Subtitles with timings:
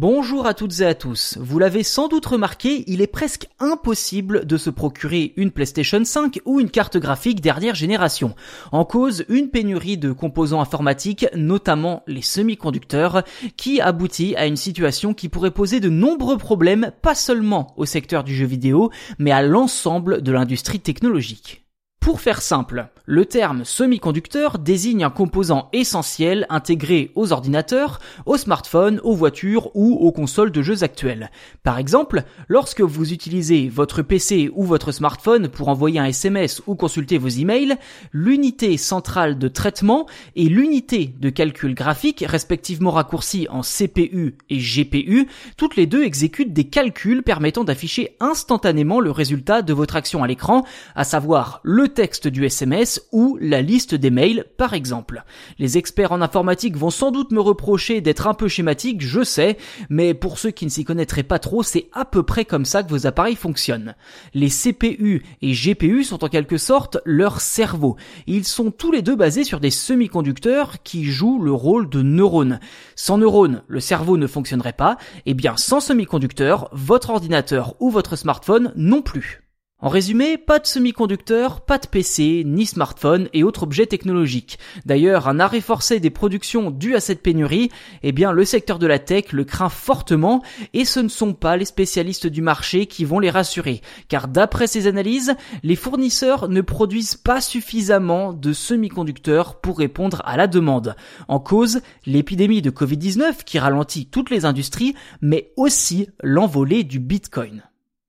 [0.00, 1.36] Bonjour à toutes et à tous.
[1.40, 6.38] Vous l'avez sans doute remarqué, il est presque impossible de se procurer une PlayStation 5
[6.44, 8.36] ou une carte graphique dernière génération.
[8.70, 13.24] En cause, une pénurie de composants informatiques, notamment les semi-conducteurs,
[13.56, 18.22] qui aboutit à une situation qui pourrait poser de nombreux problèmes, pas seulement au secteur
[18.22, 21.67] du jeu vidéo, mais à l'ensemble de l'industrie technologique.
[22.00, 29.00] Pour faire simple, le terme semi-conducteur désigne un composant essentiel intégré aux ordinateurs, aux smartphones,
[29.02, 31.30] aux voitures ou aux consoles de jeux actuelles.
[31.64, 36.76] Par exemple, lorsque vous utilisez votre PC ou votre smartphone pour envoyer un SMS ou
[36.76, 37.76] consulter vos emails,
[38.12, 45.28] l'unité centrale de traitement et l'unité de calcul graphique, respectivement raccourcies en CPU et GPU,
[45.56, 50.26] toutes les deux exécutent des calculs permettant d'afficher instantanément le résultat de votre action à
[50.26, 55.24] l'écran, à savoir le texte du SMS ou la liste des mails par exemple.
[55.58, 59.56] Les experts en informatique vont sans doute me reprocher d'être un peu schématique, je sais,
[59.88, 62.82] mais pour ceux qui ne s'y connaîtraient pas trop, c'est à peu près comme ça
[62.82, 63.94] que vos appareils fonctionnent.
[64.34, 67.96] Les CPU et GPU sont en quelque sorte leur cerveau.
[68.26, 72.60] Ils sont tous les deux basés sur des semi-conducteurs qui jouent le rôle de neurones.
[72.96, 78.16] Sans neurones, le cerveau ne fonctionnerait pas, et bien sans semi-conducteurs, votre ordinateur ou votre
[78.16, 79.47] smartphone non plus.
[79.80, 84.58] En résumé, pas de semi-conducteurs, pas de PC, ni smartphone et autres objets technologiques.
[84.86, 87.70] D'ailleurs, un arrêt forcé des productions dû à cette pénurie,
[88.02, 90.42] eh bien, le secteur de la tech le craint fortement
[90.74, 93.80] et ce ne sont pas les spécialistes du marché qui vont les rassurer.
[94.08, 100.36] Car d'après ces analyses, les fournisseurs ne produisent pas suffisamment de semi-conducteurs pour répondre à
[100.36, 100.96] la demande.
[101.28, 107.62] En cause, l'épidémie de Covid-19 qui ralentit toutes les industries, mais aussi l'envolée du Bitcoin.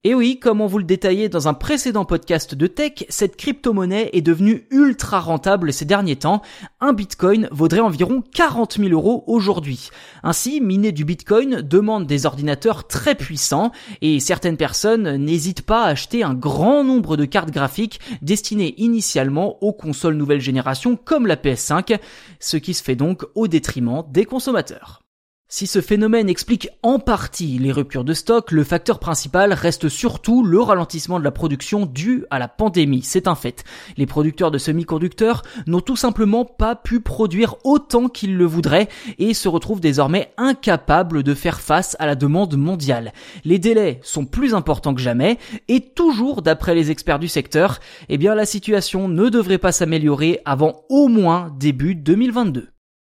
[0.06, 4.10] Et oui, comme on vous le détaillait dans un précédent podcast de tech, cette crypto-monnaie
[4.14, 6.42] est devenue ultra rentable ces derniers temps.
[6.80, 9.90] Un bitcoin vaudrait environ 40 000 euros aujourd'hui.
[10.24, 15.90] Ainsi, miner du bitcoin demande des ordinateurs très puissants et certaines personnes n'hésitent pas à
[15.90, 21.36] acheter un grand nombre de cartes graphiques destinées initialement aux consoles nouvelle génération comme la
[21.36, 22.00] PS5,
[22.40, 25.02] ce qui se fait donc au détriment des consommateurs.
[25.52, 30.46] Si ce phénomène explique en partie les ruptures de stock, le facteur principal reste surtout
[30.46, 33.64] le ralentissement de la production dû à la pandémie, c'est un fait.
[33.98, 39.34] Les producteurs de semi-conducteurs n'ont tout simplement pas pu produire autant qu'ils le voudraient et
[39.34, 43.12] se retrouvent désormais incapables de faire face à la demande mondiale.
[43.44, 48.20] Les délais sont plus importants que jamais et toujours d'après les experts du secteur, eh
[48.20, 52.70] bien la situation ne devrait pas s'améliorer avant au moins début 2022.